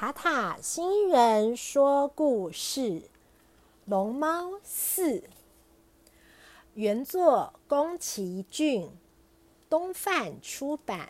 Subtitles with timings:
[0.00, 2.80] 塔塔新人说故事，
[3.84, 5.18] 《龙猫四》
[6.74, 8.92] 原作宫崎骏，
[9.68, 11.08] 东贩出版。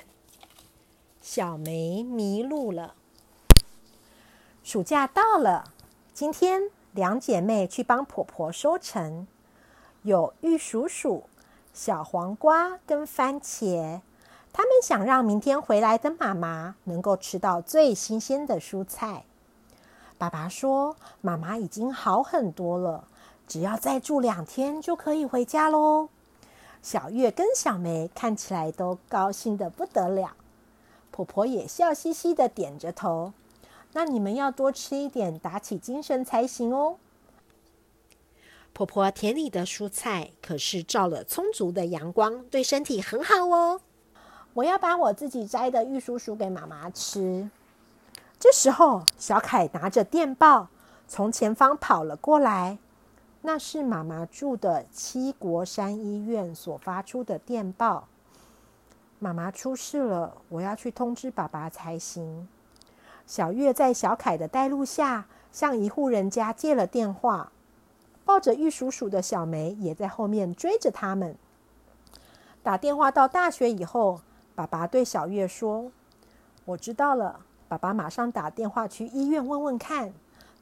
[1.21, 2.95] 小梅迷路了。
[4.65, 5.75] 暑假到了，
[6.15, 9.27] 今天两姐妹去帮婆婆收成，
[10.01, 11.25] 有玉蜀黍、
[11.75, 14.01] 小黄瓜跟番茄。
[14.53, 19.25] 他们想让明天回来的妈妈能够吃到最新鲜的蔬菜。
[20.17, 23.05] 爸爸说：“妈妈已经好很多了，
[23.47, 26.09] 只要再住两天就可以回家喽。”
[26.83, 30.33] 小月跟小梅看起来都高兴得不得了，
[31.11, 33.33] 婆婆也笑嘻嘻地点着头
[33.95, 36.97] ：“那你们要多吃一点，打起精神才行哦。”
[38.73, 43.81] 婆婆田里的蔬菜可是照了充足的阳光，对身体很好哦。
[44.59, 47.49] 我要把我自己摘的玉蜀黍给妈妈吃。
[48.41, 50.67] 这时候，小凯拿着电报
[51.07, 52.79] 从前方跑了过来。
[53.43, 58.09] 那是妈妈住的七国山医院所发出的电报。
[59.21, 62.49] 妈妈出事了，我要去通知爸爸才行。
[63.29, 67.53] 小月在小凯的带路下，向一户人家借了电话。
[68.25, 71.37] 抱着玉蜀黍的小梅也在后面追着他们。
[72.65, 74.21] 打电话到大学以后。
[74.59, 75.89] 爸爸对小月说
[76.67, 80.13] ：“我知道了，爸爸马上打电话去医院问问看。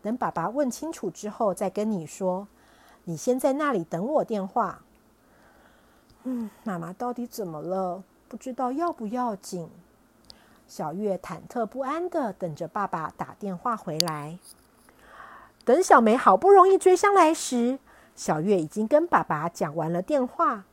[0.03, 2.47] 等爸爸问清楚之后再跟你说。
[3.05, 4.80] 你先在那里等我电话。”
[6.25, 8.05] 嗯，妈妈到底怎么了？
[8.28, 9.70] 不知道要不要紧。
[10.69, 14.38] 小月忐忑不安地等着爸爸打电话回来。
[15.64, 17.78] 等小梅好不容易追上来时，
[18.14, 20.64] 小月已经跟爸爸讲完了电话，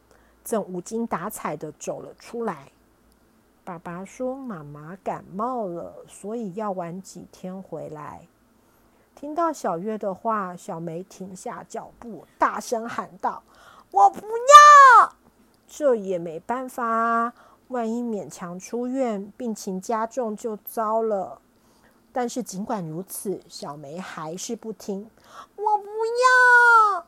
[0.43, 2.72] 正无精打采地走了出来。
[3.65, 8.27] 爸爸说：“妈妈感冒了，所以要晚几天回来。”
[9.15, 13.41] 听到小月的话，小梅停下脚步，大声喊道
[13.91, 15.13] ：“我不要！”
[15.65, 17.33] 这也没办法啊，
[17.69, 21.39] 万一勉强出院，病情加重就糟了。
[22.11, 25.09] 但是尽管如此，小梅还是不听。
[25.55, 27.05] “我不要！”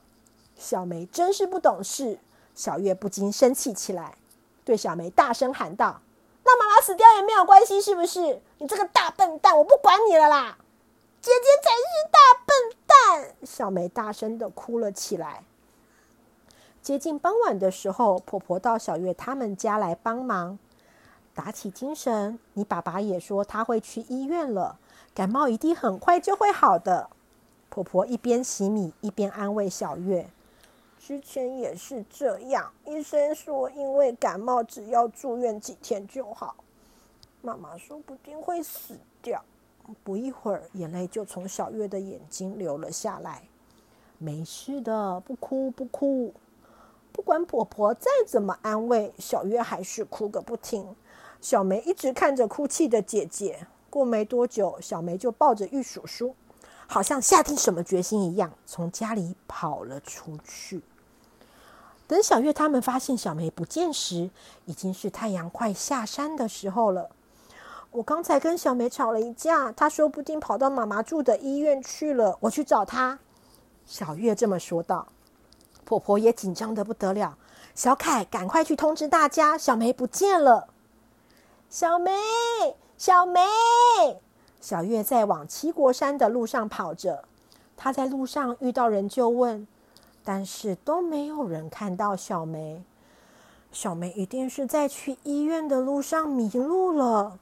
[0.56, 2.18] 小梅真是不懂事。
[2.54, 4.18] 小月不禁生气起来，
[4.64, 6.00] 对小梅大声喊道。
[6.86, 8.40] 死掉也没有关系，是不是？
[8.60, 10.56] 你这个大笨蛋，我不管你了啦！
[11.20, 13.36] 姐姐才是大笨蛋！
[13.44, 15.44] 小梅大声地哭了起来。
[16.84, 20.60] 接近傍晚的时候，婆婆到小月他们家来帮忙，
[21.34, 22.38] 打起精神。
[22.54, 24.78] 你爸爸也说他会去医院了，
[25.16, 27.10] 感冒一定很快就会好的。
[27.72, 30.30] 婆婆一边洗米一边安慰小月。
[31.00, 36.58] 之前也是这样，医生说因为感冒只要住院几天就好。
[37.46, 39.44] 妈妈说不定会死掉。
[40.04, 43.44] 不一会儿，眼泪就从小月的眼睛流了下来。
[44.18, 46.34] 没事的，不哭不哭。
[47.12, 50.96] 不管婆婆再怎么安慰，小月还是哭个不停。
[51.40, 53.68] 小梅一直看着哭泣的姐姐。
[53.92, 56.34] 过没多久，小梅就抱着玉蜀黍，
[56.88, 60.82] 好像下定什么决心一样，从家里跑了出去。
[62.08, 64.32] 等小月他们发现小梅不见时，
[64.66, 67.12] 已经是太阳快下山的时候了。
[67.96, 72.38] 我刚才跟小梅吵了一架，她说不定跑到妈妈住的医院去了。
[72.42, 73.18] 我去找她。
[73.86, 75.08] 小月这么说道。
[75.86, 77.38] 婆婆也紧张得不得了。
[77.74, 80.68] 小凯，赶快去通知大家，小梅不见了。
[81.70, 82.12] 小梅，
[82.98, 83.40] 小梅！
[84.60, 87.24] 小月在往七国山的路上跑着，
[87.78, 89.66] 她在路上遇到人就问。
[90.24, 92.84] 但是都没有人看到小梅，
[93.72, 97.40] 小梅一定是在去医院的路上迷路了。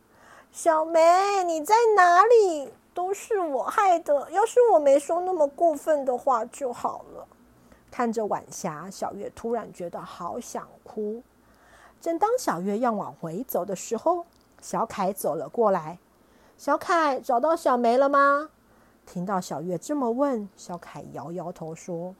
[0.54, 2.72] 小梅，你在哪里？
[2.94, 7.28] 都是我害的，要是我没说那么过分的话就好了。
[7.90, 11.24] 看着晚霞，小月突然觉得好想哭。
[12.00, 14.28] 正当小月要往回走的时候，
[14.62, 15.98] 小凯走了过来。
[16.56, 18.52] 小凯，找到小梅了吗？
[19.08, 22.14] 听到小月这么问，小凯摇摇头说。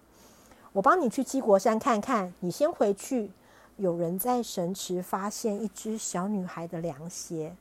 [0.72, 3.30] 我帮你去七国山看看，你先回去。
[3.78, 7.56] 有人在神池发现一只小女孩的凉鞋，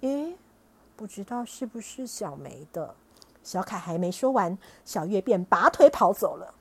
[0.00, 0.34] 咦，
[0.96, 2.94] 不知道是不是小梅的。
[3.42, 6.54] 小凯还没说完，小月便拔腿跑走了。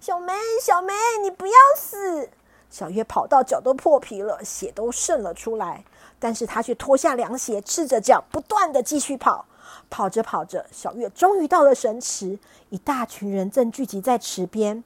[0.00, 0.32] 小梅，
[0.62, 2.30] 小梅，你不要死！
[2.70, 5.84] 小月跑到脚都破皮了，血都渗了出来，
[6.18, 9.46] 但是她却脱下凉鞋，赤着脚，不断地继续跑。
[9.90, 12.38] 跑着跑着，小月终于到了神池，
[12.70, 14.82] 一大群人正聚集在池边。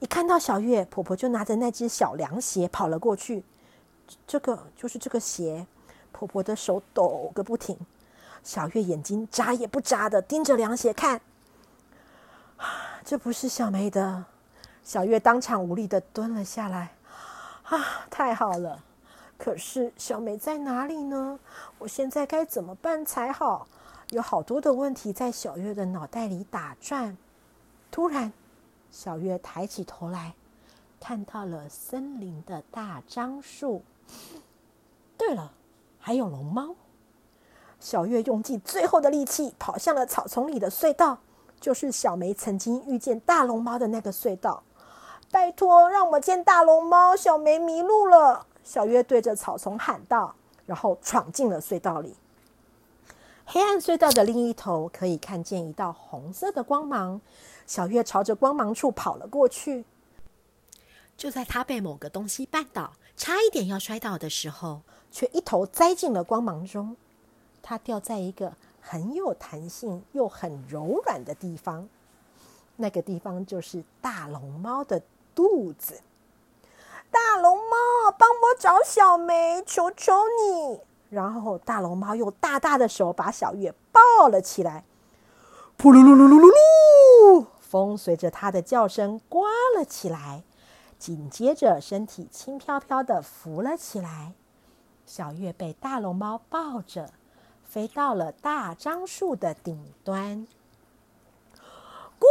[0.00, 3.44] 一看到小月，婆婆就拿着那只小凉鞋跑了过去。
[4.26, 5.66] 这个就是这个鞋，
[6.12, 7.76] 婆婆的手抖个不停。
[8.42, 11.20] 小月眼睛眨也不眨的盯着凉鞋看，
[13.04, 14.24] 这不是小梅的。
[14.82, 16.94] 小月当场无力的蹲了下来。
[17.64, 18.82] 啊，太好了！
[19.38, 21.38] 可是小梅在哪里呢？
[21.78, 23.66] 我现在该怎么办才好？
[24.10, 27.16] 有好多的问题在小月的脑袋里打转。
[27.90, 28.32] 突然，
[28.90, 30.34] 小月抬起头来，
[30.98, 33.82] 看到了森林的大樟树。
[35.16, 35.52] 对了，
[36.10, 36.74] 还有龙猫。
[37.78, 41.20] 小月用尽最后的力气跑向了草丛里的隧道，
[41.60, 44.64] 就是小梅曾经遇见大龙猫的那个隧道。
[45.30, 47.14] 拜托，让我见大龙猫！
[47.14, 48.44] 小梅迷路了。
[48.64, 50.34] 小月对着草丛喊道，
[50.66, 52.16] 然后闯进了隧道里。
[53.44, 57.20] 黑暗隧道的另一头可以看见一道红色的光芒。
[57.68, 59.84] 小月朝着光芒处跑了过去。
[61.16, 66.96] 就在她被某个东西绊倒，差一点要摔倒的时候，却一头栽进了光芒中。
[67.62, 71.88] 它掉在一个很有弹性又很柔软的地方，
[72.76, 75.02] 那个地方就是大龙猫的
[75.34, 76.00] 肚子。
[77.10, 80.80] 大龙猫，帮我找小梅，求求你！
[81.10, 84.84] 然后大龙猫用大大的手把小月抱了起来。
[85.76, 90.44] 噗噜噜噜噜噜噜，风随着它的叫声刮了起来，
[90.98, 94.34] 紧接着身体轻飘飘的浮了起来。
[95.10, 97.10] 小月被大龙猫抱着。
[97.64, 100.46] 飞到了大樟树的顶端，
[102.20, 102.26] 咕！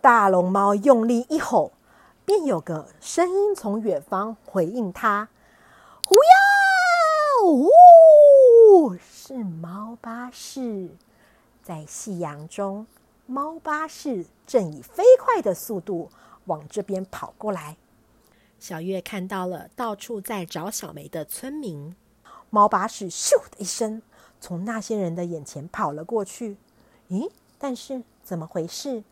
[0.00, 1.72] 大龙猫用力一吼，
[2.24, 5.28] 便有个声音从远方回应它
[6.06, 6.30] ：“呼呀，
[7.44, 10.90] 呜！”是猫巴士，
[11.64, 12.86] 在夕阳中，
[13.26, 16.08] 猫巴士正以飞快的速度
[16.44, 17.76] 往这边跑过来。
[18.58, 21.94] 小月看到了到处在找小梅的村民。
[22.50, 24.02] 猫巴士咻的一声
[24.40, 26.56] 从那些人的眼前跑了过去。
[27.10, 27.30] 咦？
[27.58, 29.02] 但是怎么回事？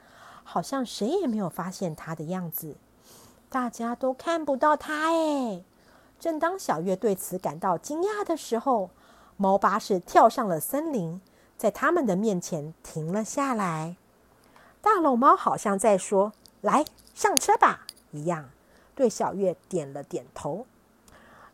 [0.45, 2.77] 好像谁也没有发现它的样子。
[3.49, 5.63] 大家都看不到它哎。
[6.19, 8.91] 正当小月对此感到惊讶的时候，
[9.37, 11.21] 猫巴士跳上了森林，
[11.59, 13.97] 在他们的面前停了下来。
[14.81, 16.33] 大龙猫好像在说
[16.63, 16.85] ：“来，
[17.15, 18.49] 上车吧。”一样，
[18.97, 20.67] 对小月点了点头。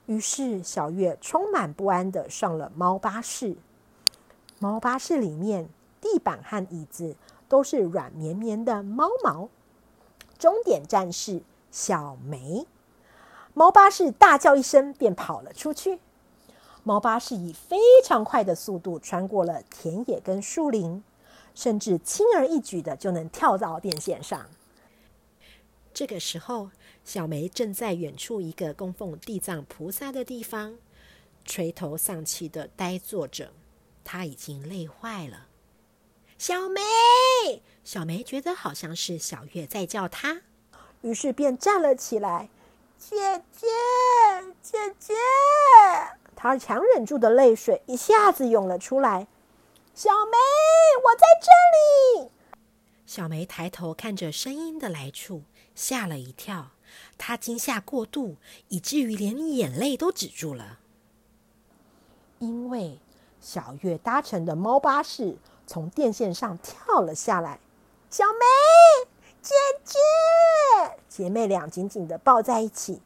[0.07, 3.57] 于是，小月充满不安的上了猫巴士。
[4.59, 5.69] 猫巴士里面，
[6.01, 7.15] 地板和椅子
[7.49, 9.49] 都是软绵绵的猫毛。
[10.39, 12.67] 终点站是小梅。
[13.55, 16.01] 猫巴士大叫一声，便跑了出去。
[16.85, 21.05] 猫巴士以非常快的速度穿过了田野跟树林，
[21.55, 24.47] 甚至轻而易举的就能跳到电线上。
[25.95, 26.71] 这个时候，
[27.05, 30.79] 小梅正在远处一个供奉地藏菩萨的地方，
[31.45, 33.53] 垂头丧气的呆坐着。
[34.05, 35.47] 她已经累坏了。
[36.39, 36.81] 小梅，
[37.85, 40.43] 小梅觉得好像是小月在叫她，
[41.03, 42.49] 于是便站了起来。
[42.99, 43.67] 姐姐，
[44.63, 45.15] 姐姐，
[46.35, 49.27] 她强忍住的泪水一下子涌了出来。
[49.95, 50.37] 小梅，
[51.05, 52.31] 我在这里。
[53.07, 55.43] 小梅抬头看着声音的来处，
[55.75, 56.71] 吓了一跳。
[57.17, 58.37] 她惊吓过度，
[58.69, 60.79] 以至于连眼泪都止住了。
[62.39, 62.99] 因为
[63.41, 65.37] 小月搭乘的猫巴士
[65.67, 67.61] 从电线上跳了下来。
[68.11, 69.09] 小梅，
[69.41, 69.99] 姐姐，
[71.09, 73.01] 姐妹俩紧紧的抱在一起。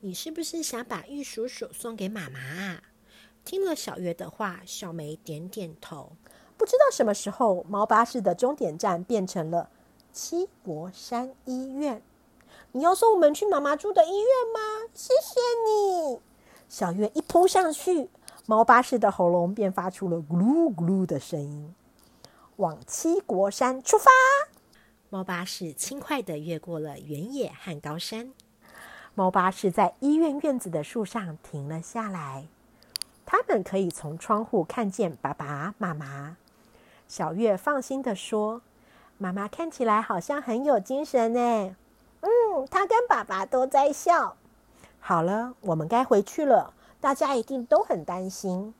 [0.00, 2.82] 你是不是想把玉鼠鼠送给妈妈啊？
[3.44, 6.12] 听了小月的话，小梅点点头。
[6.56, 9.68] 不知道什么时候，猫巴士的终点站变成了
[10.16, 12.00] 七国山医院。
[12.72, 14.88] 你要送我们去妈妈住的医院吗？
[14.94, 16.20] 谢谢你。
[16.70, 18.08] 小月一扑上去，
[18.46, 21.74] 猫巴士的喉咙便发出了咕噜咕噜的声音。
[22.56, 24.10] 往七国山出发。
[25.10, 28.32] 猫巴士轻快的越过了原野和高山。
[29.14, 32.48] 猫巴士在医院院子的树上停了下来。
[33.26, 36.38] 他们可以从窗户看见爸爸妈妈。
[37.06, 38.62] 小月放心的说
[39.18, 41.76] ：“妈妈看起来好像很有精神呢。”
[42.20, 44.36] 嗯，她跟爸爸都在笑。
[45.00, 46.72] 好了，我们该回去了。
[47.00, 48.74] 大家一定都很担心。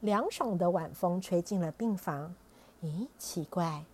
[0.00, 2.34] 凉爽的晚风吹进了病房。
[2.82, 3.84] 咦，奇怪！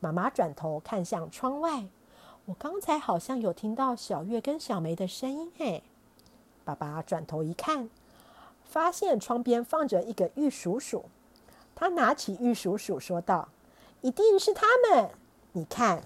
[0.00, 1.86] 妈妈转头看向窗外，
[2.44, 5.50] 我刚才好像有听到小月跟小梅的声音。
[5.56, 5.82] 嘿，
[6.62, 7.88] 爸爸转头一看，
[8.62, 11.02] 发现窗边放着一个玉蜀黍。
[11.74, 13.48] 他拿起玉蜀黍说道
[14.04, 15.10] ：“一定是他们。
[15.52, 16.02] 你看。”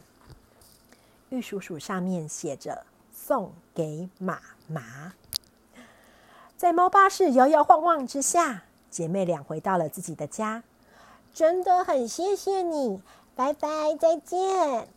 [1.31, 5.15] 玉蜀黍上面写着“送给妈妈”。
[6.57, 10.63] 在猫巴士摇摇晃晃之下，姐妹俩回到了自己的家。
[11.35, 13.03] 真的很谢谢你，
[13.35, 14.89] 拜拜，再见。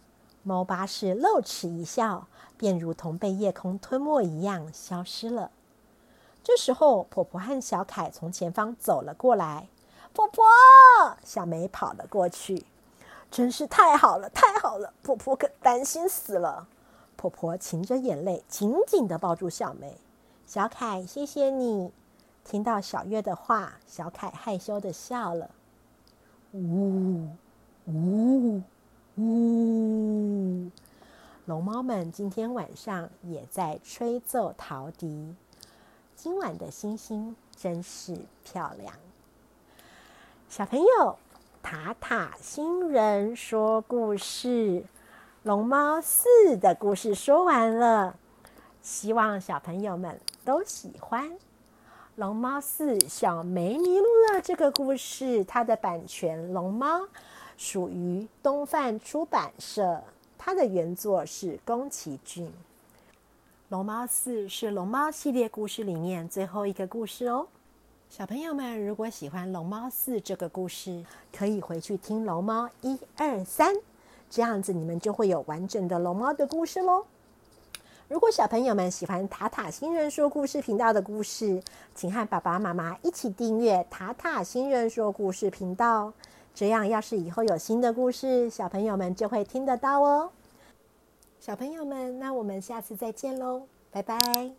[0.43, 5.49] 猫巴士露齿一笑，便如同被夜空吞没一样消失了。
[6.43, 9.69] 这时候，婆婆和小凯从前方走了过来。
[10.13, 10.45] 婆婆，
[11.23, 12.65] 小梅跑了过去，
[13.31, 14.93] 真是太好了，太好了！
[15.01, 16.67] 婆婆可担心死了。
[17.15, 19.97] 婆婆噙着眼泪，紧紧地抱住小梅。
[20.45, 21.91] 小凯，谢谢你。
[22.43, 25.49] 听到小月的话，小凯害羞地笑了。
[26.51, 27.29] 呜
[27.85, 28.61] 呜
[29.15, 30.69] 呜！
[31.45, 35.33] 龙猫们今天晚上也在吹奏陶笛。
[36.15, 38.93] 今晚的星星真是漂亮。
[40.49, 41.17] 小朋友，
[41.63, 44.83] 塔塔星人说故事。
[45.43, 48.15] 龙猫四的故事说完了，
[48.81, 51.37] 希望小朋友们都喜欢。
[52.15, 57.07] 龙猫四小梅迷路了这个故事，它的版权龙猫
[57.57, 60.03] 属于东范出版社，
[60.37, 62.51] 它的原作是宫崎骏。
[63.69, 67.47] 龙猫四是龙猫系列故事里面最后一个故事哦。
[68.11, 73.73] 小朋友们，如果喜欢龙猫四这个故事，可以回去听龙猫一二三。
[74.29, 77.05] 这样子，你们就会有完整的龙猫的故事喽。
[78.09, 81.63] 如果小朋友们喜欢塔塔星人说故事频道的故事，
[81.95, 86.11] 请和爸爸妈妈一起订阅塔塔星人说故事频道。
[86.53, 90.31] 这样，要是以后有新的故事，小朋友们就会听得到哦。
[91.39, 94.51] 小朋友们，那我们下次再见喽，拜拜。